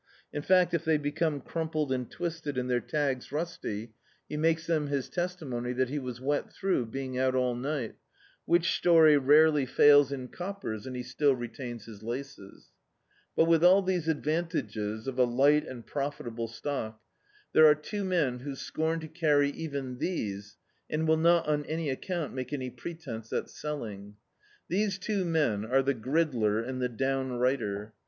In 0.33 0.41
fact, 0.41 0.73
if 0.73 0.83
they 0.83 0.97
be 0.97 1.11
come 1.11 1.41
crumpled 1.41 1.91
and 1.91 2.09
twisted 2.09 2.57
and 2.57 2.67
their 2.67 2.79
tags 2.79 3.31
rusty, 3.31 3.91
Dn.icdt, 3.91 3.91
Google 3.91 3.93
Some 3.93 3.93
Ways 3.93 4.09
of 4.09 4.09
Making 4.09 4.09
a 4.09 4.25
Living 4.25 4.29
he 4.31 4.37
makes 4.37 4.65
them 4.65 4.87
his 4.87 5.09
testimony 5.09 5.73
that 5.73 5.89
he 5.89 5.99
was 5.99 6.21
wet 6.21 6.51
through, 6.51 6.85
being 6.87 7.17
out 7.19 7.35
all 7.35 7.55
ni^t, 7.55 7.93
which 8.45 8.75
story 8.75 9.17
rarely 9.19 9.67
fails 9.67 10.11
in 10.11 10.29
coppers 10.29 10.87
and 10.87 10.95
he 10.95 11.03
still 11.03 11.35
retains 11.35 11.85
his 11.85 12.01
laces. 12.01 12.69
But 13.35 13.45
with 13.45 13.63
all 13.63 13.83
these 13.83 14.07
advantages 14.07 15.05
of 15.05 15.19
a 15.19 15.23
light 15.23 15.67
and 15.67 15.85
profit 15.85 16.25
able 16.25 16.47
stock, 16.47 16.99
there 17.53 17.67
are 17.67 17.75
two 17.75 18.03
men 18.03 18.39
who 18.39 18.55
scorn 18.55 18.99
to 19.01 19.07
carry 19.07 19.51
even 19.51 19.99
these 19.99 20.57
and 20.89 21.07
will 21.07 21.15
not 21.17 21.47
on 21.47 21.63
any 21.65 21.91
account 21.91 22.33
make 22.33 22.51
any 22.51 22.71
pretence 22.71 23.31
at 23.31 23.51
selling. 23.51 24.15
These 24.67 24.97
two 24.97 25.23
men 25.25 25.63
are 25.63 25.83
the 25.83 25.93
gridler 25.93 26.67
and 26.67 26.81
the 26.81 26.89
downrighter. 26.89 27.91